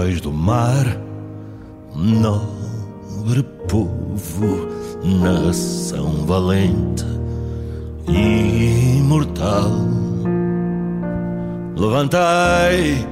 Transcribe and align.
heróis 0.00 0.20
do 0.20 0.32
mar, 0.32 0.86
nobre 1.94 3.42
povo, 3.68 4.68
nação 5.04 6.24
valente 6.26 7.04
e 8.08 8.98
imortal. 8.98 9.70
Levantai 11.76 13.06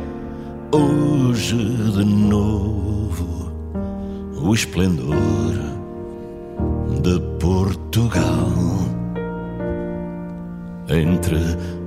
hoje 0.72 1.56
de 1.56 2.04
novo 2.04 3.52
o 4.40 4.54
esplendor 4.54 5.54
de 7.02 7.20
Portugal 7.38 8.48
entre 10.88 11.38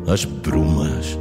as 0.08 0.26
brumas 0.26 1.18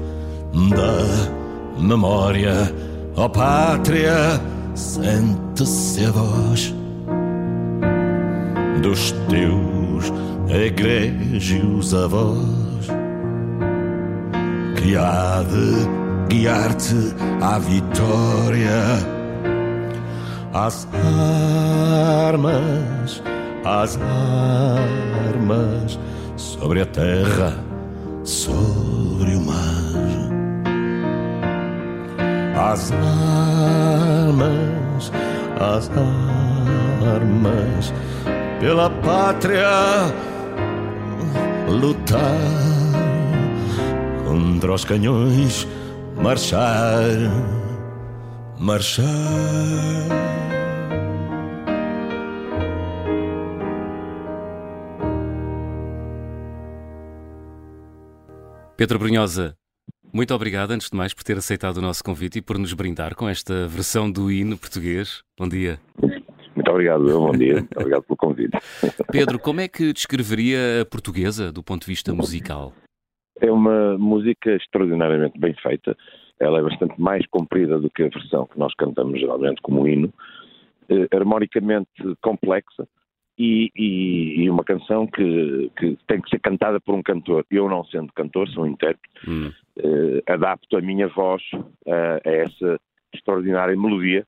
da 0.71 1.81
memória, 1.81 2.75
ó 3.17 3.29
pátria, 3.29 4.41
sente-se 4.75 6.05
a 6.07 6.11
voz 6.11 6.75
dos 8.83 9.13
teus 9.29 10.13
egrégios 10.49 11.95
avós 11.95 12.89
que 14.77 14.97
há 14.97 15.43
de 15.43 16.35
guiar-te 16.35 17.15
à 17.41 17.59
vitória. 17.59 18.81
Às 20.53 20.89
armas, 22.29 23.23
às 23.65 23.99
armas 25.29 25.99
sobre 26.37 26.81
a 26.81 26.87
terra, 26.87 27.57
sobre 28.25 29.20
As 32.61 32.93
armas, 32.93 35.11
as 35.59 35.89
armas 35.89 37.95
pela 38.61 38.91
pátria 38.91 39.67
lutar 41.67 42.21
contra 44.27 44.75
os 44.75 44.85
canhões, 44.85 45.67
marchar, 46.23 47.01
marchar. 48.59 49.07
Pedro 58.77 58.99
Brunhosa, 58.99 59.57
muito 60.13 60.35
obrigado, 60.35 60.73
antes 60.73 60.91
de 60.91 60.97
mais, 60.97 61.15
por 61.15 61.23
ter 61.23 61.37
aceitado 61.37 61.79
o 61.79 61.83
nosso 61.83 62.03
convite 62.03 62.39
e 62.39 62.43
por 62.43 62.59
nos 62.59 62.73
brindar 62.73 63.15
com 63.15 63.29
esta 63.29 63.67
versão 63.67 64.11
do 64.11 64.31
hino 64.31 64.59
português. 64.59 65.23
Bom 65.39 65.49
dia. 65.49 65.79
Muito 66.55 66.71
obrigado, 66.71 67.05
bom 67.05 67.33
dia. 67.33 67.67
obrigado 67.77 68.03
pelo 68.03 68.17
convite. 68.17 68.59
Pedro, 69.11 69.39
como 69.39 69.61
é 69.61 69.69
que 69.69 69.93
descreveria 69.93 70.83
a 70.83 70.85
portuguesa 70.85 71.53
do 71.53 71.63
ponto 71.63 71.83
de 71.83 71.89
vista 71.89 72.13
musical? 72.13 72.73
É 73.41 73.51
uma 73.51 73.97
música 73.97 74.55
extraordinariamente 74.57 75.39
bem 75.39 75.55
feita. 75.63 75.97
Ela 76.39 76.59
é 76.59 76.63
bastante 76.63 77.01
mais 77.01 77.27
comprida 77.27 77.79
do 77.79 77.91
que 77.91 78.03
a 78.03 78.09
versão 78.09 78.47
que 78.47 78.59
nós 78.59 78.75
cantamos 78.75 79.19
geralmente 79.19 79.61
como 79.63 79.87
hino. 79.87 80.13
Eh, 80.91 81.07
harmonicamente 81.17 81.89
complexa 82.21 82.85
e, 83.39 83.71
e, 83.77 84.43
e 84.43 84.51
uma 84.51 84.65
canção 84.65 85.07
que, 85.07 85.71
que, 85.79 85.97
tem 86.09 86.21
que 86.21 86.29
ser 86.29 86.41
cantada 86.41 86.81
por 86.81 86.97
um 86.97 87.03
cantor. 87.03 87.47
Eu, 87.49 87.69
não 87.69 87.85
sendo 87.85 88.13
cantor, 88.13 88.49
sou 88.49 88.65
um 88.65 88.67
intérprete, 88.67 89.09
hum. 89.29 89.53
Eh, 89.83 90.33
adapto 90.33 90.77
a 90.77 90.81
minha 90.81 91.09
voz 91.09 91.43
a, 91.87 92.29
a 92.29 92.33
essa 92.33 92.81
extraordinária 93.13 93.77
melodia 93.77 94.27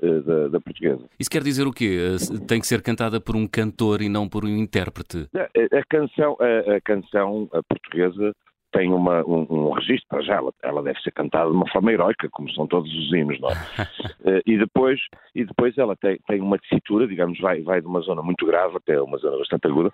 eh, 0.00 0.20
da, 0.20 0.48
da, 0.48 0.60
portuguesa. 0.60 1.04
Isso 1.18 1.30
quer 1.30 1.42
dizer 1.42 1.66
o 1.66 1.72
quê? 1.72 2.16
Tem 2.46 2.60
que 2.60 2.66
ser 2.66 2.80
cantada 2.80 3.20
por 3.20 3.34
um 3.34 3.46
cantor 3.46 4.00
e 4.02 4.08
não 4.08 4.28
por 4.28 4.44
um 4.44 4.48
intérprete? 4.48 5.28
A, 5.34 5.78
a 5.78 5.84
canção, 5.88 6.36
a, 6.40 6.76
a, 6.76 6.80
canção 6.80 7.48
portuguesa 7.68 8.32
tem 8.72 8.92
uma, 8.92 9.24
um, 9.26 9.46
um 9.50 9.72
registro, 9.72 10.06
para 10.08 10.22
já, 10.22 10.36
ela, 10.36 10.52
ela, 10.62 10.82
deve 10.82 11.00
ser 11.00 11.10
cantada 11.10 11.50
de 11.50 11.56
uma 11.56 11.68
forma 11.70 11.92
heroica, 11.92 12.28
como 12.30 12.48
são 12.52 12.68
todos 12.68 12.88
os 12.88 13.12
hinos, 13.12 13.40
não 13.40 13.50
é? 13.50 13.56
e, 14.46 14.56
depois, 14.56 15.00
e 15.34 15.44
depois 15.44 15.76
ela 15.76 15.96
tem, 15.96 16.20
tem 16.28 16.40
uma 16.40 16.56
tessitura, 16.56 17.08
digamos, 17.08 17.40
vai, 17.40 17.60
vai 17.62 17.80
de 17.80 17.88
uma 17.88 18.00
zona 18.00 18.22
muito 18.22 18.46
grave 18.46 18.76
até 18.76 19.00
uma 19.00 19.18
zona 19.18 19.38
bastante 19.38 19.66
aguda, 19.66 19.90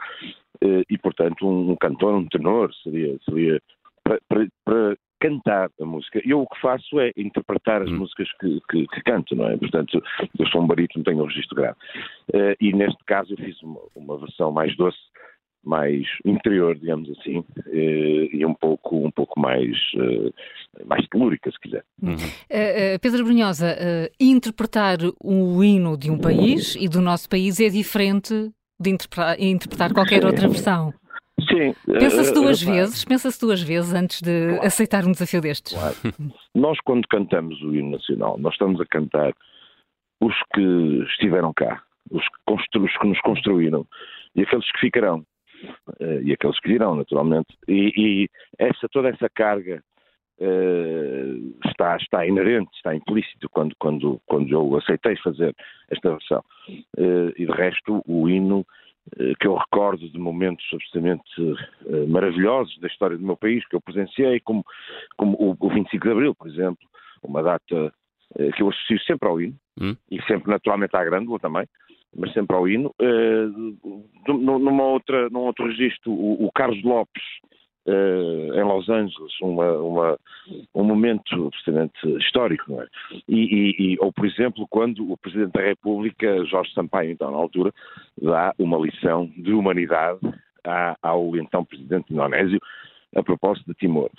e 0.91 0.99
portanto 0.99 1.49
um, 1.49 1.71
um, 1.71 1.77
cantor, 1.77 2.15
um 2.15 2.27
tenor, 2.27 2.71
seria, 2.83 3.17
seria 3.25 3.63
para, 4.07 4.21
para, 4.29 4.47
para 4.65 4.97
cantar 5.21 5.71
a 5.81 5.85
música. 5.85 6.21
Eu 6.25 6.41
o 6.41 6.47
que 6.47 6.61
faço 6.61 7.01
é 7.01 7.11
interpretar 7.17 7.83
as 7.83 7.91
hum. 7.91 7.99
músicas 7.99 8.29
que, 8.41 8.61
que, 8.71 8.87
que, 8.87 9.03
canto, 9.03 9.35
não 9.35 9.49
é? 9.49 9.57
Portanto, 9.57 10.01
eu 10.39 10.47
sou 10.49 10.63
um 10.63 10.67
barítono, 10.67 11.05
tenho 11.05 11.23
um 11.23 11.27
registro 11.27 11.57
grave. 11.57 11.77
Uh, 12.33 12.55
e 12.61 12.73
neste 12.73 13.03
caso 13.07 13.33
eu 13.33 13.37
fiz 13.37 13.61
uma, 13.63 13.81
uma, 13.97 14.19
versão 14.19 14.53
mais 14.53 14.77
doce, 14.77 14.99
mais 15.65 16.07
interior, 16.25 16.77
digamos 16.77 17.11
assim, 17.19 17.39
uh, 17.39 17.45
e 17.73 18.45
um 18.47 18.55
pouco, 18.55 19.05
um 19.05 19.11
pouco 19.11 19.41
mais, 19.41 19.77
uh, 19.97 20.33
mais 20.87 21.05
telúrica, 21.09 21.51
se 21.51 21.59
quiser. 21.59 21.85
Uhum. 22.01 22.17
Pedro 23.01 23.25
Brunhosa, 23.25 23.75
interpretar 24.21 24.99
o 25.21 25.65
hino 25.65 25.97
de 25.97 26.11
um 26.11 26.19
país 26.19 26.77
e 26.77 26.89
do 26.89 27.01
nosso 27.01 27.29
país 27.29 27.59
é 27.59 27.69
diferente 27.69 28.53
de 28.79 28.91
interpretar, 28.91 29.41
interpretar 29.41 29.93
qualquer 29.93 30.25
outra 30.25 30.47
versão. 30.49 30.93
Sim. 31.41 31.75
Pensa-se 31.85 32.33
duas 32.33 32.63
uh, 32.63 32.67
vezes, 32.67 33.05
pensa-se 33.05 33.41
duas 33.41 33.63
vezes 33.63 33.93
antes 33.93 34.23
de 34.23 34.49
claro. 34.49 34.67
aceitar 34.67 35.05
um 35.05 35.13
desafio 35.13 35.41
destes. 35.41 35.75
Claro. 35.75 35.95
nós, 36.55 36.79
quando 36.81 37.07
cantamos 37.09 37.61
o 37.63 37.75
hino 37.75 37.91
nacional, 37.91 38.39
nós 38.39 38.55
estamos 38.55 38.81
a 38.81 38.87
cantar 38.87 39.35
os 40.21 40.35
que 40.55 41.05
estiveram 41.11 41.53
cá, 41.53 41.83
os 42.11 42.23
que, 42.25 42.79
os 42.79 42.99
que 42.99 43.07
nos 43.07 43.21
construíram 43.21 43.87
e 44.35 44.43
aqueles 44.43 44.71
que 44.73 44.81
ficarão 44.81 45.27
uh, 46.01 46.23
e 46.23 46.33
aqueles 46.33 46.59
que 46.61 46.69
virão, 46.69 46.95
naturalmente. 46.95 47.55
E, 47.69 47.93
e 47.97 48.29
essa, 48.59 48.89
toda 48.91 49.11
essa 49.11 49.29
carga 49.29 49.83
uh, 50.41 51.69
está, 51.69 51.99
está 51.99 52.27
inerente, 52.27 52.71
está 52.77 52.97
implícito 52.97 53.47
quando, 53.51 53.77
quando, 53.79 54.19
quando 54.25 54.51
eu 54.51 54.75
aceitei 54.79 55.17
fazer 55.19 55.55
esta 55.91 56.13
versão. 56.13 56.43
e 57.37 57.45
de 57.45 57.53
resto, 57.53 58.03
o 58.07 58.27
hino 58.27 58.61
eh, 58.61 58.86
que 59.39 59.47
eu 59.47 59.55
recordo 59.55 60.09
de 60.09 60.19
momentos 60.19 60.65
absolutamente 60.73 61.41
uh, 61.41 62.09
maravilhosos 62.09 62.77
da 62.81 62.89
história 62.89 63.17
do 63.17 63.25
meu 63.25 63.37
país, 63.37 63.67
que 63.69 63.77
eu 63.77 63.81
presenciei, 63.81 64.41
como, 64.41 64.65
como 65.17 65.37
o, 65.39 65.57
o 65.59 65.69
25 65.69 66.05
de 66.05 66.11
Abril, 66.11 66.35
por 66.35 66.49
exemplo, 66.49 66.87
uma 67.23 67.43
data 67.43 67.93
uh, 68.39 68.53
que 68.53 68.63
eu 68.63 68.69
associo 68.69 69.01
sempre 69.03 69.29
ao 69.29 69.41
hino, 69.41 69.57
hum. 69.81 69.97
e 70.11 70.21
sempre 70.23 70.51
naturalmente 70.51 70.97
à 70.97 71.05
Grândola 71.05 71.39
também, 71.39 71.67
mas 72.15 72.33
sempre 72.33 72.57
ao 72.57 72.69
hino. 72.69 72.93
Uh, 73.01 74.03
numa 74.29 74.85
outra, 74.85 75.31
num 75.31 75.41
outro 75.41 75.67
registro, 75.67 76.11
o, 76.11 76.47
o 76.47 76.53
Carlos 76.53 76.83
Lopes, 76.83 77.23
em 77.89 78.63
Los 78.63 78.89
Angeles, 78.89 79.33
uma, 79.41 79.73
uma, 79.79 80.19
um 80.75 80.85
momento 80.85 81.47
absolutamente 81.47 82.19
histórico, 82.19 82.65
não 82.73 82.83
é? 82.83 82.87
E, 83.29 83.95
e, 83.95 83.97
ou, 84.01 84.13
por 84.13 84.27
exemplo, 84.27 84.67
quando 84.69 85.11
o 85.11 85.17
Presidente 85.17 85.53
da 85.53 85.63
República, 85.63 86.45
Jorge 86.45 86.73
Sampaio, 86.75 87.11
então, 87.11 87.31
na 87.31 87.37
altura, 87.37 87.73
dá 88.21 88.53
uma 88.59 88.79
lição 88.79 89.31
de 89.37 89.53
humanidade 89.53 90.21
ao 91.03 91.37
então 91.37 91.65
Presidente 91.65 92.13
indonésio 92.13 92.61
a 93.15 93.23
propósito 93.23 93.67
de 93.69 93.75
Timor. 93.75 94.11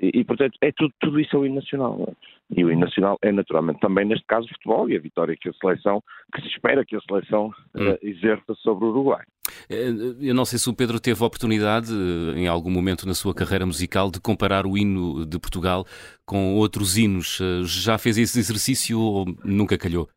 E, 0.00 0.20
e, 0.20 0.24
portanto, 0.24 0.56
é 0.60 0.70
tudo, 0.72 0.92
tudo 1.00 1.20
isso 1.20 1.34
é 1.34 1.38
o 1.38 1.46
hino 1.46 1.56
nacional. 1.56 1.98
É? 2.08 2.60
E 2.60 2.64
o 2.64 2.70
hino 2.70 2.80
nacional 2.80 3.18
é, 3.22 3.32
naturalmente, 3.32 3.80
também, 3.80 4.04
neste 4.04 4.24
caso, 4.26 4.46
o 4.46 4.50
futebol 4.50 4.88
e 4.88 4.96
a 4.96 5.00
vitória 5.00 5.36
que 5.36 5.48
a 5.48 5.52
seleção, 5.54 6.02
que 6.32 6.42
se 6.42 6.48
espera 6.48 6.84
que 6.84 6.96
a 6.96 7.00
seleção 7.00 7.52
hum. 7.74 7.90
uh, 7.90 7.98
exerça 8.02 8.54
sobre 8.56 8.84
o 8.84 8.88
Uruguai. 8.88 9.24
Eh, 9.70 9.90
eu 10.20 10.34
não 10.34 10.44
sei 10.44 10.58
se 10.58 10.68
o 10.68 10.74
Pedro 10.74 11.00
teve 11.00 11.22
a 11.22 11.26
oportunidade, 11.26 11.92
eh, 11.92 12.38
em 12.38 12.48
algum 12.48 12.70
momento 12.70 13.06
na 13.06 13.14
sua 13.14 13.34
carreira 13.34 13.66
musical, 13.66 14.10
de 14.10 14.20
comparar 14.20 14.66
o 14.66 14.76
hino 14.76 15.26
de 15.26 15.38
Portugal 15.38 15.84
com 16.24 16.54
outros 16.54 16.96
hinos. 16.96 17.40
Já 17.64 17.98
fez 17.98 18.18
esse 18.18 18.38
exercício 18.38 18.98
ou 18.98 19.26
nunca 19.44 19.76
calhou? 19.76 20.08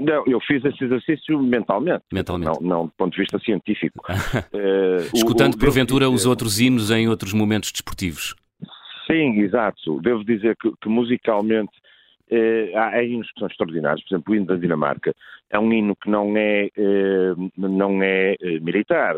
Não, 0.00 0.24
eu 0.26 0.40
fiz 0.40 0.64
esse 0.64 0.82
exercício 0.82 1.38
mentalmente. 1.42 2.02
Mentalmente. 2.10 2.58
Não, 2.62 2.68
não 2.68 2.86
do 2.86 2.92
ponto 2.96 3.12
de 3.12 3.20
vista 3.20 3.38
científico. 3.38 4.02
uh, 4.10 5.14
Escutando, 5.14 5.52
o, 5.52 5.56
o, 5.56 5.60
porventura, 5.60 6.08
os 6.08 6.24
outros 6.24 6.58
hinos 6.58 6.90
em 6.90 7.06
outros 7.06 7.34
momentos 7.34 7.70
desportivos. 7.70 8.34
Sim, 9.06 9.40
exato. 9.40 10.00
Devo 10.00 10.24
dizer 10.24 10.56
que, 10.56 10.72
que 10.80 10.88
musicalmente 10.88 11.72
eh, 12.30 12.72
há 12.76 13.02
hinos 13.02 13.30
que 13.32 13.40
são 13.40 13.48
extraordinários. 13.48 14.02
Por 14.04 14.14
exemplo, 14.14 14.32
o 14.32 14.36
hino 14.36 14.46
da 14.46 14.56
Dinamarca 14.56 15.12
é 15.50 15.58
um 15.58 15.72
hino 15.72 15.96
que 15.96 16.08
não 16.08 16.36
é, 16.36 16.70
eh, 16.76 17.34
não 17.56 18.02
é 18.02 18.36
eh, 18.40 18.60
militar, 18.60 19.16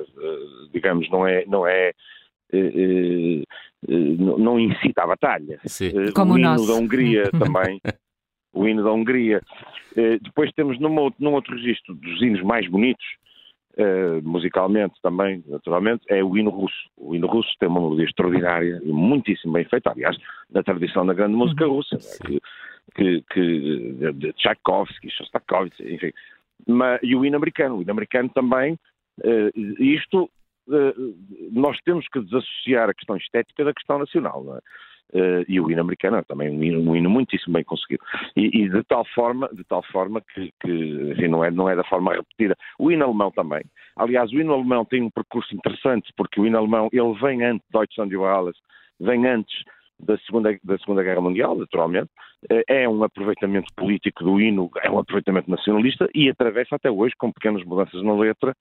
digamos, 0.73 1.11
não 1.11 1.27
é, 1.27 1.45
não 1.47 1.67
é 1.67 1.93
não 4.39 4.61
incita 4.61 5.05
à 5.05 5.07
batalha. 5.07 5.59
Sim. 5.65 6.13
Como 6.15 6.35
o 6.35 6.39
hino 6.39 6.51
nosso. 6.51 6.67
da 6.67 6.75
Hungria 6.75 7.31
também. 7.39 7.81
o 8.53 8.69
hino 8.69 8.85
da 8.85 8.93
Hungria. 8.93 9.41
depois 10.23 10.51
temos 10.53 10.79
num, 10.79 11.11
num 11.19 11.33
outro 11.33 11.55
registro 11.55 11.95
dos 11.95 12.21
hinos 12.21 12.43
mais 12.43 12.69
bonitos, 12.69 13.05
Uh, 13.75 14.21
musicalmente 14.23 14.97
também, 15.03 15.43
naturalmente, 15.47 16.05
é 16.07 16.23
o 16.23 16.37
hino 16.37 16.51
russo. 16.51 16.77
O 16.95 17.15
hino 17.15 17.27
russo 17.27 17.49
tem 17.59 17.71
uma 17.71 17.81
melodia 17.81 18.05
extraordinária 18.05 18.83
e 18.85 18.93
muitíssimo 18.93 19.55
bem 19.55 19.65
feita, 19.65 19.91
aliás, 19.91 20.15
na 20.51 20.63
tradição 20.63 21.07
da 21.07 21.15
grande 21.15 21.35
música 21.35 21.67
uhum. 21.67 21.77
russa, 21.77 21.97
né, 21.97 22.03
que, 22.27 22.39
que, 22.95 23.23
que 23.31 24.13
de 24.15 24.33
Tchaikovsky, 24.35 25.11
Shostakovich, 25.11 25.83
enfim. 25.83 26.13
Mas, 26.67 27.01
e 27.03 27.17
o 27.17 27.25
hino 27.25 27.37
americano. 27.37 27.77
O 27.77 27.83
hino 27.83 27.91
americano 27.91 28.29
também, 28.29 28.79
uh, 29.25 29.83
isto, 29.83 30.31
uh, 30.69 31.17
nós 31.51 31.79
temos 31.85 32.07
que 32.09 32.21
desassociar 32.21 32.89
a 32.89 32.95
questão 32.95 33.17
estética 33.17 33.65
da 33.65 33.75
questão 33.75 33.99
nacional, 33.99 34.45
não 34.45 34.57
é? 34.57 34.61
Uh, 35.15 35.45
e 35.47 35.61
o 35.61 35.71
hino 35.71 35.83
americano 35.83 36.17
é 36.17 36.23
também 36.23 36.49
um 36.49 36.65
hino, 36.65 36.91
um 36.91 36.97
hino 36.97 37.11
muitíssimo 37.11 37.53
bem 37.53 37.65
conseguido. 37.65 38.03
E, 38.35 38.63
e, 38.63 38.69
de 38.69 38.83
tal 38.85 39.05
forma, 39.15 39.49
de 39.53 39.63
tal 39.65 39.83
forma 39.83 40.23
que, 40.23 40.51
que 40.59 41.13
enfim, 41.13 41.29
não, 41.29 41.45
é, 41.45 41.51
não 41.51 41.69
é 41.69 41.77
da 41.77 41.85
forma 41.85 42.15
repetida. 42.15 42.57
O 42.79 42.91
hino 42.91 43.05
alemão 43.05 43.31
também. 43.31 43.63
Aliás, 43.97 44.33
o 44.33 44.41
hino 44.41 44.55
alemão 44.55 44.87
tem 44.87 45.03
um 45.03 45.11
percurso 45.11 45.55
interessante, 45.55 46.11
porque 46.17 46.41
o 46.41 46.47
hino 46.47 46.57
alemão 46.57 46.89
ele 46.93 47.13
vem 47.21 47.45
antes, 47.45 47.67
Deutschland 47.71 48.15
über 48.15 48.29
alles, 48.29 48.57
vem 48.99 49.27
antes 49.27 49.63
da 50.03 50.19
Segunda, 50.19 50.59
da 50.63 50.79
segunda 50.79 51.03
Guerra 51.03 51.21
Mundial, 51.21 51.57
naturalmente, 51.57 52.11
uh, 52.51 52.63
é 52.69 52.89
um 52.89 53.03
aproveitamento 53.05 53.73
político 53.77 54.25
do 54.25 54.41
hino, 54.41 54.71
é 54.83 54.91
um 54.91 54.99
aproveitamento 54.99 55.51
nacionalista 55.51 56.09
e 56.15 56.29
atravessa 56.29 56.77
até 56.77 56.91
hoje 56.91 57.15
com 57.17 57.33
pequenas 57.33 57.65
mudanças 57.65 58.03
na 58.03 58.15
letra, 58.15 58.55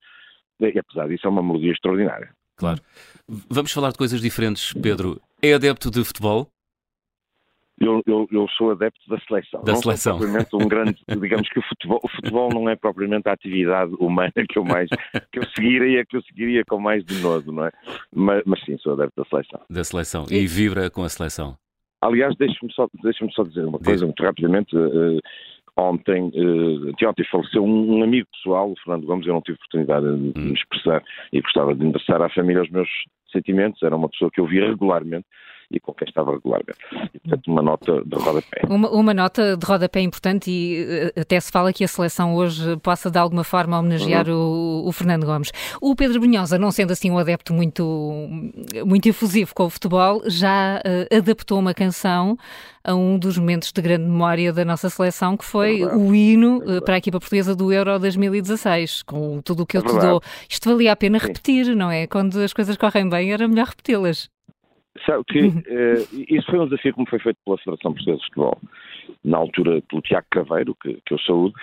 e 0.59 0.77
apesar 0.77 1.07
disso 1.07 1.25
é 1.25 1.29
uma 1.29 1.41
melodia 1.41 1.71
extraordinária. 1.71 2.29
Claro. 2.55 2.79
Vamos 3.49 3.71
falar 3.71 3.91
de 3.91 3.97
coisas 3.97 4.21
diferentes, 4.21 4.73
Pedro. 4.73 5.19
É 5.41 5.53
adepto 5.53 5.89
de 5.89 6.03
futebol? 6.03 6.47
Eu, 7.81 8.03
eu, 8.05 8.27
eu, 8.31 8.47
sou 8.49 8.71
adepto 8.71 9.01
da 9.09 9.19
seleção. 9.21 9.63
Da 9.63 9.71
não 9.71 9.81
seleção. 9.81 10.19
Sou 10.19 10.27
propriamente 10.27 10.55
um 10.55 10.67
grande, 10.67 10.97
digamos 11.19 11.49
que 11.49 11.57
o 11.57 11.63
futebol, 11.63 11.99
o 12.03 12.07
futebol 12.07 12.49
não 12.53 12.69
é 12.69 12.75
propriamente 12.75 13.27
a 13.27 13.33
atividade 13.33 13.91
humana 13.99 14.31
que 14.47 14.59
eu 14.59 14.63
mais 14.63 14.87
que 15.31 15.39
eu 15.39 15.43
seguiria, 15.55 16.05
que 16.05 16.15
eu 16.15 16.21
seguiria 16.21 16.63
com 16.63 16.79
mais 16.79 17.03
de 17.03 17.15
novo, 17.15 17.51
não 17.51 17.65
é? 17.65 17.71
Mas, 18.13 18.43
mas, 18.45 18.63
sim, 18.63 18.77
sou 18.77 18.93
adepto 18.93 19.23
da 19.23 19.27
seleção. 19.27 19.61
Da 19.67 19.83
seleção. 19.83 20.25
E 20.29 20.45
vibra 20.45 20.91
com 20.91 21.03
a 21.03 21.09
seleção. 21.09 21.57
Aliás, 22.01 22.35
deixe-me 22.37 22.71
só, 22.71 22.87
deixe 23.01 23.27
só 23.31 23.43
dizer 23.43 23.65
uma 23.65 23.79
coisa 23.79 24.05
muito 24.05 24.21
rapidamente. 24.23 24.75
Uh, 24.75 25.19
ontem, 25.75 26.31
uh, 26.35 27.07
ontem 27.07 27.25
faleceu 27.31 27.63
um, 27.63 27.97
um, 27.97 28.03
amigo 28.03 28.27
pessoal, 28.31 28.71
o 28.71 28.75
Fernando 28.83 29.07
Gomes, 29.07 29.25
eu 29.25 29.33
não 29.33 29.41
tive 29.41 29.55
oportunidade 29.55 30.05
de, 30.05 30.33
de 30.33 30.39
me 30.39 30.53
expressar 30.53 31.03
e 31.33 31.41
gostava 31.41 31.73
de 31.73 31.83
endereçar 31.83 32.21
à 32.21 32.29
família 32.29 32.61
os 32.61 32.69
meus 32.69 32.89
sentimentos, 33.31 33.81
era 33.81 33.95
uma 33.95 34.09
pessoa 34.09 34.29
que 34.31 34.39
eu 34.39 34.45
via 34.45 34.67
regularmente 34.67 35.25
e 35.71 35.79
com 35.79 35.93
quem 35.93 36.07
estava 36.07 36.31
regularmente. 36.31 36.77
E, 37.13 37.19
portanto, 37.19 37.47
uma 37.47 37.61
nota 37.61 38.03
de 38.05 38.15
rodapé. 38.15 38.61
Uma, 38.69 38.89
uma 38.89 39.13
nota 39.13 39.57
de 39.57 39.65
rodapé 39.65 40.01
importante 40.01 40.51
e 40.51 40.85
eh, 41.15 41.21
até 41.21 41.39
se 41.39 41.51
fala 41.51 41.71
que 41.71 41.83
a 41.83 41.87
seleção 41.87 42.35
hoje 42.35 42.77
possa 42.77 43.09
de 43.09 43.17
alguma 43.17 43.43
forma 43.43 43.79
homenagear 43.79 44.27
uhum. 44.29 44.83
o, 44.83 44.87
o, 44.87 44.91
Fernando 44.91 45.25
Gomes. 45.25 45.51
O 45.81 45.95
Pedro 45.95 46.19
Brunhosa, 46.19 46.57
não 46.57 46.71
sendo 46.71 46.91
assim 46.91 47.09
um 47.09 47.17
adepto 47.17 47.53
muito, 47.53 48.27
muito 48.85 49.07
efusivo 49.07 49.53
com 49.55 49.65
o 49.65 49.69
futebol, 49.69 50.21
já 50.27 50.81
uh, 50.85 51.15
adaptou 51.15 51.59
uma 51.59 51.73
canção 51.73 52.37
a 52.83 52.95
um 52.95 53.17
dos 53.17 53.37
momentos 53.37 53.71
de 53.71 53.81
grande 53.81 54.05
memória 54.05 54.51
da 54.51 54.65
nossa 54.65 54.89
seleção, 54.89 55.37
que 55.37 55.45
foi 55.45 55.81
é 55.81 55.95
o 55.95 56.13
hino 56.13 56.61
é 56.67 56.81
para 56.81 56.95
a 56.95 56.97
equipa 56.97 57.19
portuguesa 57.19 57.55
do 57.55 57.71
Euro 57.71 57.99
2016, 57.99 59.03
com 59.03 59.41
tudo 59.41 59.63
o 59.63 59.65
que 59.65 59.77
eu 59.77 59.81
é 59.81 59.85
te 59.85 59.99
dou. 59.99 60.21
Isto 60.49 60.69
valia 60.69 60.91
a 60.91 60.95
pena 60.95 61.19
Sim. 61.19 61.27
repetir, 61.27 61.75
não 61.75 61.91
é? 61.91 62.07
Quando 62.07 62.39
as 62.39 62.53
coisas 62.53 62.75
correm 62.77 63.07
bem, 63.07 63.31
era 63.31 63.47
melhor 63.47 63.67
repeti-las. 63.67 64.29
Sabe 65.05 65.23
que 65.25 65.39
uh, 65.39 66.25
isso 66.27 66.45
foi 66.49 66.59
um 66.59 66.65
desafio 66.65 66.93
que 66.93 66.99
me 66.99 67.09
foi 67.09 67.19
feito 67.19 67.37
pela 67.45 67.57
Federação 67.57 67.93
Portuguesa 67.93 68.17
de 68.17 68.25
Futebol, 68.25 68.59
na 69.23 69.37
altura 69.37 69.81
pelo 69.89 70.01
Tiago 70.01 70.27
Craveiro, 70.29 70.75
que, 70.81 70.99
que 71.05 71.13
eu 71.13 71.19
saúdo, 71.19 71.53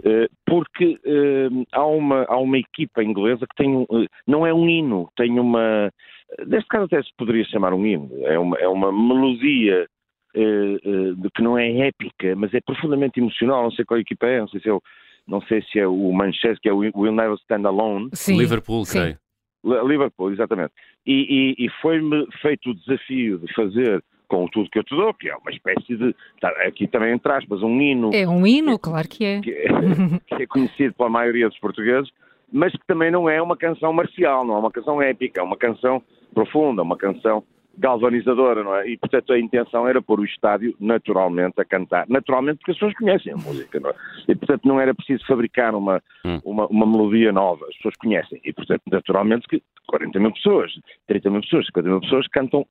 uh, 0.00 0.28
porque 0.46 0.98
uh, 1.04 1.66
há, 1.72 1.84
uma, 1.84 2.24
há 2.24 2.38
uma 2.38 2.56
equipa 2.56 3.02
inglesa 3.04 3.46
que 3.46 3.56
tem 3.56 3.76
um, 3.76 3.86
não 4.26 4.46
é 4.46 4.54
um 4.54 4.66
hino, 4.66 5.10
tem 5.16 5.38
uma, 5.38 5.92
neste 6.46 6.68
caso 6.68 6.86
até 6.86 7.02
se 7.02 7.10
poderia 7.18 7.44
chamar 7.44 7.74
um 7.74 7.84
hino, 7.84 8.10
é 8.24 8.38
uma, 8.38 8.56
é 8.56 8.68
uma 8.68 8.90
melodia 8.90 9.86
de 10.34 11.30
que 11.34 11.42
não 11.42 11.58
é 11.58 11.88
épica, 11.88 12.36
mas 12.36 12.54
é 12.54 12.60
profundamente 12.60 13.18
emocional, 13.18 13.64
não 13.64 13.70
sei 13.72 13.84
qual 13.84 13.98
equipa 13.98 14.26
é, 14.26 14.38
não 14.38 14.48
sei 14.48 14.60
se 14.60 14.68
é 14.68 14.72
o, 14.72 14.80
não 15.26 15.42
sei 15.42 15.62
se 15.62 15.80
é 15.80 15.86
o 15.86 16.12
Manchester, 16.12 16.58
que 16.60 16.68
é 16.68 16.72
o 16.72 16.78
Will 16.78 17.12
Never 17.12 17.36
Stand 17.42 17.66
Alone. 17.66 18.10
Sim. 18.12 18.38
Liverpool, 18.38 18.84
sei. 18.84 19.16
Liverpool, 19.64 20.32
exatamente. 20.32 20.72
E, 21.06 21.54
e, 21.58 21.66
e 21.66 21.70
foi-me 21.82 22.26
feito 22.40 22.70
o 22.70 22.74
desafio 22.74 23.38
de 23.38 23.52
fazer 23.54 24.02
com 24.28 24.46
tudo 24.48 24.70
que 24.70 24.78
eu 24.78 24.84
te 24.84 24.94
dou, 24.94 25.12
que 25.14 25.28
é 25.28 25.36
uma 25.36 25.50
espécie 25.50 25.96
de. 25.96 26.14
Tá, 26.40 26.48
aqui 26.66 26.86
também 26.86 27.12
entre 27.12 27.32
aspas, 27.32 27.62
um 27.62 27.80
hino. 27.80 28.10
É 28.12 28.28
um 28.28 28.46
hino, 28.46 28.78
claro 28.78 29.08
que 29.08 29.24
é. 29.24 29.40
Que 29.40 29.50
é, 29.50 29.68
que 30.36 30.42
é 30.42 30.46
conhecido 30.46 30.94
pela 30.94 31.08
maioria 31.08 31.48
dos 31.48 31.58
portugueses, 31.58 32.10
mas 32.52 32.72
que 32.72 32.86
também 32.86 33.10
não 33.10 33.28
é 33.28 33.40
uma 33.40 33.56
canção 33.56 33.92
marcial, 33.92 34.44
não 34.44 34.56
é 34.56 34.58
uma 34.58 34.70
canção 34.70 35.00
épica, 35.00 35.40
é 35.40 35.44
uma 35.44 35.56
canção 35.56 36.02
profunda, 36.34 36.82
uma 36.82 36.96
canção 36.96 37.42
galvanizadora, 37.78 38.64
não 38.64 38.74
é? 38.74 38.88
E, 38.88 38.96
portanto, 38.96 39.32
a 39.32 39.38
intenção 39.38 39.86
era 39.86 40.02
pôr 40.02 40.20
o 40.20 40.24
estádio 40.24 40.74
naturalmente 40.80 41.60
a 41.60 41.64
cantar. 41.64 42.06
Naturalmente, 42.08 42.58
porque 42.58 42.72
as 42.72 42.76
pessoas 42.76 42.94
conhecem 42.94 43.32
a 43.32 43.36
música, 43.36 43.78
não 43.78 43.90
é? 43.90 43.94
E, 44.28 44.34
portanto, 44.34 44.66
não 44.66 44.80
era 44.80 44.94
preciso 44.94 45.24
fabricar 45.26 45.74
uma, 45.74 46.02
hum. 46.24 46.40
uma, 46.44 46.66
uma 46.66 46.86
melodia 46.86 47.32
nova. 47.32 47.66
As 47.68 47.76
pessoas 47.76 47.96
conhecem. 47.96 48.40
E, 48.44 48.52
portanto, 48.52 48.82
naturalmente, 48.90 49.46
que 49.48 49.62
40 49.86 50.18
mil 50.18 50.32
pessoas, 50.32 50.72
30 51.06 51.30
mil 51.30 51.40
pessoas, 51.40 51.66
50 51.66 51.88
mil 51.88 52.00
pessoas 52.00 52.26
cantam 52.28 52.66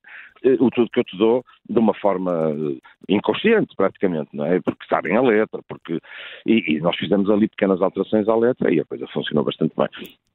o 0.60 0.70
tudo 0.70 0.90
que 0.90 1.00
eu 1.00 1.04
te 1.04 1.16
dou 1.16 1.44
de 1.68 1.78
uma 1.78 1.94
forma 1.94 2.32
eh, 2.32 2.78
inconsciente, 3.08 3.74
praticamente, 3.76 4.30
não 4.32 4.46
é? 4.46 4.60
Porque 4.60 4.86
sabem 4.88 5.16
a 5.16 5.22
letra, 5.22 5.60
porque... 5.68 5.98
E, 6.46 6.76
e, 6.76 6.80
nós 6.80 6.96
fizemos 6.96 7.28
ali 7.30 7.48
pequenas 7.48 7.82
alterações 7.82 8.28
à 8.28 8.34
letra 8.34 8.72
e 8.72 8.80
a 8.80 8.84
coisa 8.84 9.06
funcionou 9.08 9.44
bastante 9.44 9.74
bem. 9.76 9.88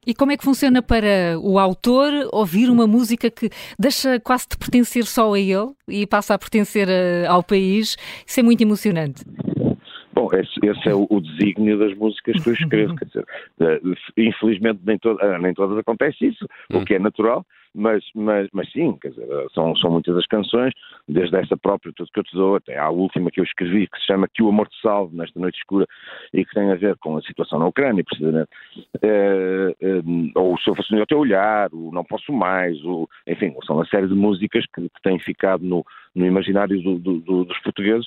E 0.06 0.14
como 0.14 0.32
é 0.32 0.36
que 0.36 0.44
funciona 0.44 0.82
para 0.82 1.38
o 1.42 1.58
autor 1.58 2.10
ouvir 2.32 2.70
uma 2.70 2.86
música 2.86 3.30
que 3.30 3.48
deixa 3.78 4.20
quase 4.20 4.46
de 4.48 4.58
pertencer 4.58 5.04
só 5.04 5.32
a 5.32 5.38
ele 5.38 5.72
e 5.88 6.06
passa 6.06 6.34
a 6.34 6.38
pertencer 6.38 6.88
a, 6.88 6.92
eh, 6.92 7.26
ao 7.26 7.42
país? 7.42 7.96
Isso 8.26 8.40
é 8.40 8.42
muito 8.42 8.62
emocionante. 8.62 9.24
Bom, 10.14 10.28
esse, 10.32 10.52
esse 10.62 10.88
é 10.88 10.94
o, 10.94 11.06
o, 11.10 11.20
desígnio 11.20 11.76
das 11.76 11.92
músicas 11.96 12.40
que 12.42 12.48
eu 12.48 12.54
escrevo, 12.54 12.94
dizer, 13.04 13.26
infelizmente 14.16 14.80
nem, 14.86 14.96
to, 14.96 15.18
ah, 15.20 15.38
nem 15.40 15.52
todas 15.52 15.76
acontece 15.76 16.26
isso, 16.26 16.46
o 16.72 16.84
que 16.84 16.94
é 16.94 16.98
natural, 17.00 17.44
mas, 17.74 18.04
mas, 18.14 18.48
mas 18.52 18.70
sim, 18.70 18.96
quer 19.00 19.08
dizer, 19.08 19.26
são, 19.52 19.74
são 19.76 19.90
muitas 19.90 20.16
as 20.16 20.26
canções, 20.26 20.72
desde 21.08 21.36
essa 21.36 21.56
própria, 21.56 21.92
tudo 21.94 22.10
que 22.12 22.20
eu 22.20 22.24
te 22.24 22.36
dou, 22.36 22.56
até 22.56 22.78
à 22.78 22.88
última 22.88 23.30
que 23.30 23.40
eu 23.40 23.44
escrevi, 23.44 23.88
que 23.88 23.98
se 23.98 24.06
chama 24.06 24.28
Que 24.32 24.42
o 24.42 24.48
Amor 24.48 24.68
te 24.68 24.80
Salve, 24.80 25.16
nesta 25.16 25.38
noite 25.40 25.58
escura, 25.58 25.86
e 26.32 26.44
que 26.44 26.54
tem 26.54 26.70
a 26.70 26.76
ver 26.76 26.96
com 26.98 27.16
a 27.16 27.22
situação 27.22 27.58
na 27.58 27.66
Ucrânia, 27.66 28.04
precisamente, 28.04 28.48
é, 29.02 29.74
é, 29.80 30.02
ou 30.36 30.56
Se 30.58 30.70
eu 30.70 30.74
fosse 30.74 30.94
o 30.94 31.06
teu 31.06 31.18
olhar, 31.18 31.68
o 31.72 31.90
Não 31.92 32.04
Posso 32.04 32.32
Mais, 32.32 32.82
o, 32.84 33.08
enfim, 33.26 33.54
são 33.66 33.76
uma 33.76 33.86
série 33.86 34.06
de 34.06 34.14
músicas 34.14 34.64
que, 34.74 34.82
que 34.82 35.02
têm 35.02 35.18
ficado 35.18 35.64
no, 35.64 35.84
no 36.14 36.26
imaginário 36.26 36.80
do, 36.80 36.98
do, 36.98 37.20
do, 37.20 37.44
dos 37.44 37.58
portugueses, 37.60 38.06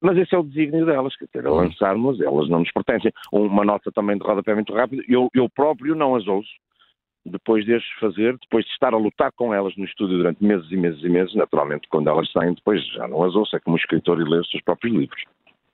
mas 0.00 0.18
esse 0.18 0.34
é 0.34 0.38
o 0.38 0.42
desígnio 0.42 0.84
delas, 0.84 1.16
quer 1.16 1.26
dizer, 1.32 1.48
lançarmos, 1.48 2.20
elas 2.20 2.48
não 2.50 2.58
nos 2.58 2.70
pertencem. 2.72 3.10
Uma 3.32 3.64
nota 3.64 3.90
também 3.90 4.18
de 4.18 4.22
rodapé 4.22 4.54
muito 4.54 4.74
rápido, 4.74 5.02
eu, 5.08 5.30
eu 5.32 5.48
próprio 5.48 5.94
não 5.94 6.14
as 6.14 6.26
ouço, 6.26 6.50
depois 7.24 7.64
de 7.64 7.74
as 7.74 7.84
fazer, 7.98 8.36
depois 8.38 8.64
de 8.64 8.70
estar 8.72 8.92
a 8.92 8.98
lutar 8.98 9.32
com 9.32 9.52
elas 9.54 9.74
no 9.76 9.84
estúdio 9.84 10.18
durante 10.18 10.44
meses 10.44 10.70
e 10.70 10.76
meses 10.76 11.02
e 11.02 11.08
meses, 11.08 11.34
naturalmente 11.34 11.88
quando 11.88 12.08
elas 12.08 12.30
saem 12.30 12.54
depois 12.54 12.84
já 12.88 13.08
não 13.08 13.22
as 13.22 13.34
ouço, 13.34 13.56
é 13.56 13.60
como 13.60 13.76
escritor 13.76 14.20
e 14.20 14.24
ler 14.24 14.40
os 14.40 14.50
seus 14.50 14.62
próprios 14.62 14.94
livros. 14.94 15.22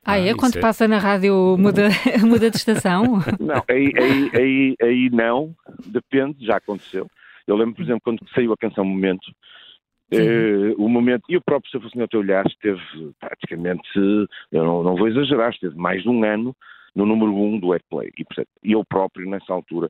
Ah, 0.05 0.19
é? 0.19 0.31
Ah, 0.31 0.35
Quando 0.37 0.57
é... 0.57 0.61
passa 0.61 0.89
na 0.89 0.99
rádio 0.99 1.57
muda, 1.59 1.89
muda 2.27 2.51
de 2.51 2.57
estação? 2.57 3.05
Não, 3.39 3.63
aí, 3.69 3.93
aí, 3.97 4.31
aí, 4.35 4.77
aí 4.81 5.11
não, 5.11 5.55
depende, 5.87 6.47
já 6.47 6.57
aconteceu. 6.57 7.07
Eu 7.47 7.57
lembro, 7.57 7.75
por 7.75 7.83
exemplo, 7.83 8.01
quando 8.03 8.27
saiu 8.35 8.53
a 8.53 8.57
canção 8.57 8.85
Momento, 8.85 9.31
Uh, 10.13 10.75
o 10.77 10.89
momento, 10.89 11.23
e 11.29 11.37
o 11.37 11.41
próprio 11.41 11.71
Se 11.71 11.79
Fosse 11.79 11.97
No 11.97 12.09
Teu 12.09 12.19
Olhar 12.19 12.45
esteve 12.45 12.81
praticamente, 13.21 13.89
eu 13.95 14.65
não, 14.65 14.83
não, 14.83 14.97
vou 14.97 15.07
exagerar, 15.07 15.51
esteve 15.51 15.77
mais 15.77 16.03
de 16.03 16.09
um 16.09 16.25
ano 16.25 16.55
no 16.97 17.07
número 17.07 17.33
um 17.33 17.61
do 17.61 17.73
Airplay. 17.73 18.11
E, 18.19 18.25
portanto, 18.25 18.49
eu 18.61 18.85
próprio, 18.85 19.31
nessa 19.31 19.53
altura, 19.53 19.89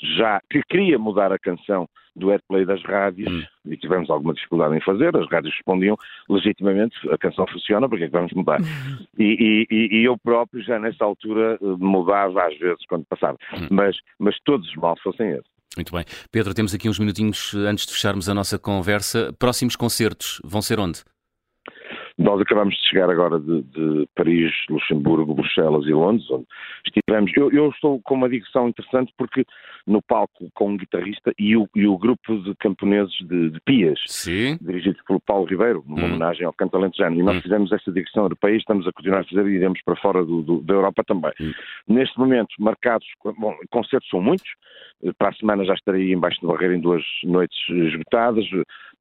já 0.00 0.40
que 0.50 0.62
queria 0.68 0.98
mudar 0.98 1.32
a 1.32 1.38
canção 1.38 1.88
do 2.14 2.30
Airplay 2.30 2.64
das 2.64 2.82
rádios 2.82 3.32
hum. 3.32 3.42
e 3.66 3.76
tivemos 3.76 4.10
alguma 4.10 4.34
dificuldade 4.34 4.76
em 4.76 4.80
fazer, 4.80 5.16
as 5.16 5.28
rádios 5.30 5.54
respondiam 5.54 5.96
legitimamente, 6.28 6.94
a 7.10 7.16
canção 7.16 7.46
funciona, 7.46 7.88
porque 7.88 8.04
é 8.04 8.06
que 8.06 8.12
vamos 8.12 8.32
mudar? 8.32 8.60
Hum. 8.60 9.06
E, 9.18 9.66
e, 9.70 9.98
e, 9.98 10.04
eu 10.04 10.16
próprio 10.18 10.62
já 10.62 10.78
nessa 10.78 11.04
altura 11.04 11.58
mudava 11.60 12.44
às 12.46 12.58
vezes 12.58 12.84
quando 12.88 13.04
passava, 13.04 13.36
hum. 13.52 13.68
mas, 13.70 13.96
mas 14.18 14.36
todos 14.44 14.66
os 14.68 14.74
mal 14.74 14.96
fossem 15.02 15.30
esses. 15.30 15.52
Muito 15.76 15.92
bem. 15.92 16.04
Pedro, 16.30 16.52
temos 16.54 16.74
aqui 16.74 16.88
uns 16.88 16.98
minutinhos 16.98 17.54
antes 17.54 17.86
de 17.86 17.92
fecharmos 17.92 18.28
a 18.28 18.34
nossa 18.34 18.58
conversa. 18.58 19.32
Próximos 19.38 19.76
concertos 19.76 20.40
vão 20.44 20.60
ser 20.60 20.80
onde? 20.80 21.02
Nós 22.22 22.40
acabamos 22.40 22.74
de 22.76 22.88
chegar 22.88 23.10
agora 23.10 23.40
de, 23.40 23.62
de, 23.62 24.08
Paris, 24.14 24.52
Luxemburgo, 24.70 25.34
Bruxelas 25.34 25.84
e 25.86 25.92
Londres, 25.92 26.30
onde 26.30 26.46
estivemos. 26.86 27.32
Eu, 27.36 27.50
eu, 27.50 27.68
estou 27.70 28.00
com 28.02 28.14
uma 28.14 28.28
digressão 28.28 28.68
interessante 28.68 29.12
porque 29.18 29.44
no 29.86 30.00
palco 30.00 30.48
com 30.54 30.70
um 30.70 30.76
guitarrista 30.76 31.32
e 31.38 31.56
o, 31.56 31.68
e 31.74 31.86
o 31.86 31.98
grupo 31.98 32.36
de 32.42 32.54
camponeses 32.56 33.14
de, 33.22 33.50
de 33.50 33.60
Pias, 33.60 33.98
Sim. 34.06 34.56
dirigidos 34.60 35.02
pelo 35.02 35.20
Paulo 35.20 35.46
Ribeiro, 35.46 35.82
numa 35.86 36.02
hum. 36.02 36.04
homenagem 36.04 36.46
ao 36.46 36.52
canto 36.52 36.76
alentejano. 36.76 37.18
E 37.18 37.22
nós 37.22 37.38
hum. 37.38 37.42
fizemos 37.42 37.72
esta 37.72 37.90
digressão 37.90 38.22
europeia 38.22 38.54
e 38.54 38.58
estamos 38.58 38.86
a 38.86 38.92
continuar 38.92 39.20
a 39.20 39.24
fazer 39.24 39.46
e 39.46 39.56
iremos 39.56 39.80
para 39.84 39.96
fora 39.96 40.24
do, 40.24 40.42
do, 40.42 40.60
da 40.60 40.74
Europa 40.74 41.02
também. 41.04 41.32
Hum. 41.40 41.52
Neste 41.88 42.16
momento, 42.18 42.54
marcados, 42.60 43.06
bom, 43.24 43.56
concertos 43.70 44.08
são 44.08 44.20
muitos, 44.20 44.48
para 45.18 45.30
a 45.30 45.34
semana 45.34 45.64
já 45.64 45.74
estarei 45.74 46.12
embaixo 46.12 46.40
do 46.40 46.48
Barreiro 46.48 46.74
em 46.74 46.80
duas 46.80 47.02
noites 47.24 47.58
esgotadas. 47.68 48.44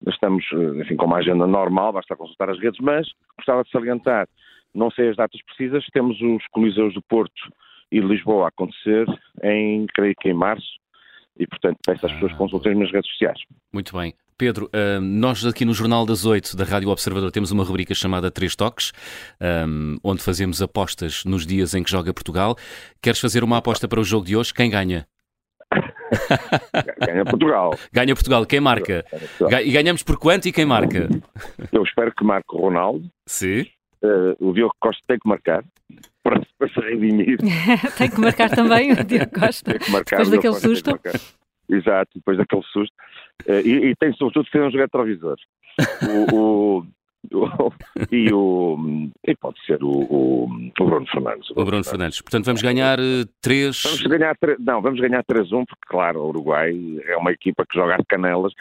Estamos, 0.07 0.43
enfim, 0.81 0.95
com 0.95 1.05
uma 1.05 1.17
agenda 1.17 1.45
normal, 1.45 1.93
basta 1.93 2.15
consultar 2.15 2.49
as 2.49 2.59
redes, 2.59 2.79
mas 2.81 3.07
gostava 3.37 3.63
de 3.63 3.69
salientar 3.69 4.27
não 4.73 4.89
sei 4.91 5.09
as 5.09 5.17
datas 5.17 5.41
precisas, 5.43 5.85
temos 5.91 6.19
os 6.21 6.45
Coliseus 6.47 6.93
do 6.93 7.01
Porto 7.01 7.51
e 7.91 7.99
de 7.99 8.07
Lisboa 8.07 8.45
a 8.45 8.47
acontecer 8.47 9.05
em, 9.43 9.85
creio 9.93 10.15
que 10.19 10.29
em 10.29 10.33
março, 10.33 10.79
e 11.37 11.45
portanto 11.45 11.77
peço 11.85 12.05
às 12.05 12.13
pessoas 12.13 12.31
que 12.31 12.37
consultem 12.37 12.75
nas 12.75 12.91
redes 12.91 13.09
sociais. 13.11 13.39
Muito 13.73 13.95
bem. 13.97 14.13
Pedro, 14.37 14.69
nós 15.01 15.45
aqui 15.45 15.65
no 15.65 15.73
Jornal 15.73 16.05
das 16.05 16.25
Oito 16.25 16.57
da 16.57 16.63
Rádio 16.63 16.89
Observador 16.89 17.31
temos 17.31 17.51
uma 17.51 17.63
rubrica 17.63 17.93
chamada 17.93 18.31
Três 18.31 18.55
Toques, 18.55 18.91
onde 20.03 20.23
fazemos 20.23 20.61
apostas 20.61 21.23
nos 21.25 21.45
dias 21.45 21.75
em 21.75 21.83
que 21.83 21.91
joga 21.91 22.13
Portugal. 22.13 22.55
Queres 23.01 23.19
fazer 23.19 23.43
uma 23.43 23.57
aposta 23.57 23.87
para 23.87 23.99
o 23.99 24.03
jogo 24.03 24.25
de 24.25 24.35
hoje? 24.35 24.53
Quem 24.53 24.69
ganha? 24.69 25.05
Ganha 27.05 27.25
Portugal. 27.25 27.71
Ganha 27.91 28.13
Portugal. 28.13 28.45
Quem 28.45 28.59
marca? 28.59 29.05
Portugal. 29.09 29.61
E 29.61 29.71
ganhamos 29.71 30.03
por 30.03 30.17
quanto 30.17 30.47
e 30.47 30.51
quem 30.51 30.65
marca? 30.65 31.09
Eu 31.71 31.83
espero 31.83 32.13
que 32.13 32.23
marque 32.23 32.55
o 32.55 32.59
Ronaldo. 32.59 33.09
Sim. 33.25 33.65
Uh, 34.03 34.49
o 34.49 34.53
Diogo 34.53 34.73
Costa 34.79 35.01
tem 35.07 35.19
que 35.19 35.27
marcar 35.27 35.63
para, 36.23 36.41
para 36.57 36.69
se 36.69 36.79
redimir. 36.79 37.37
tem 37.97 38.09
que 38.09 38.19
marcar 38.19 38.49
também 38.49 38.91
o 38.91 39.03
Diogo 39.03 39.31
Costa. 39.39 39.71
Tem 39.71 39.79
que 39.79 39.91
marcar, 39.91 40.17
depois 40.17 40.29
daquele 40.29 40.55
susto. 40.55 40.99
Exato, 41.69 42.11
depois 42.15 42.37
daquele 42.37 42.63
susto. 42.63 42.93
Uh, 43.47 43.61
e, 43.65 43.91
e, 43.91 43.95
tem 43.95 44.11
sobretudo 44.13 44.45
que 44.45 44.51
ter 44.51 44.61
um 44.61 44.69
retrovisor. 44.69 45.37
o, 46.01 46.35
o, 46.35 46.77
o, 46.79 46.87
e 48.11 48.33
o 48.33 48.77
e 49.27 49.35
pode 49.35 49.63
ser 49.65 49.83
o, 49.83 49.89
o, 49.89 50.43
o 50.45 50.85
Bruno 50.85 51.05
Fernandes. 51.07 51.49
O 51.51 51.53
Bruno, 51.53 51.69
Bruno 51.69 51.83
Fernandes. 51.83 52.21
Portanto, 52.21 52.45
vamos 52.45 52.61
ganhar 52.61 52.97
3. 53.41 53.85
Uh, 53.85 53.87
vamos 53.87 54.03
ganhar, 54.03 54.37
não, 54.59 54.81
vamos 54.81 54.99
ganhar 54.99 55.23
3-1, 55.23 55.65
porque, 55.65 55.87
claro, 55.87 56.21
o 56.21 56.29
Uruguai 56.29 56.73
é 57.05 57.15
uma 57.17 57.31
equipa 57.31 57.65
que 57.65 57.77
joga 57.77 57.95
às 57.95 58.05
canelas 58.07 58.53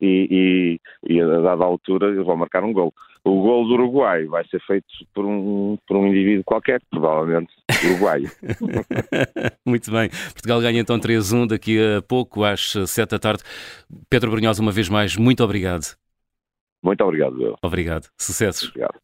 e, 0.00 0.78
e, 1.08 1.14
e 1.14 1.20
a 1.20 1.26
dada 1.26 1.64
altura 1.64 2.08
eles 2.08 2.24
vão 2.24 2.36
marcar 2.36 2.62
um 2.64 2.72
gol. 2.72 2.92
O 3.26 3.40
gol 3.40 3.66
do 3.66 3.74
Uruguai 3.74 4.26
vai 4.26 4.44
ser 4.48 4.60
feito 4.66 4.86
por 5.14 5.24
um, 5.24 5.78
por 5.86 5.96
um 5.96 6.06
indivíduo 6.06 6.44
qualquer, 6.44 6.82
provavelmente 6.90 7.54
uruguaio. 7.86 8.30
Muito 9.64 9.90
bem. 9.90 10.10
Portugal 10.32 10.60
ganha 10.60 10.80
então 10.80 10.98
3-1 10.98 11.48
daqui 11.48 11.78
a 11.80 12.02
pouco, 12.02 12.44
às 12.44 12.74
7 12.86 13.10
da 13.10 13.18
tarde. 13.18 13.42
Pedro 14.10 14.30
Brunhosa, 14.30 14.60
uma 14.60 14.72
vez 14.72 14.90
mais, 14.90 15.16
muito 15.16 15.42
obrigado. 15.42 15.96
Muito 16.84 17.02
obrigado. 17.02 17.56
Obrigado. 17.62 18.08
Sucessos. 18.18 18.68
Obrigado. 18.68 19.03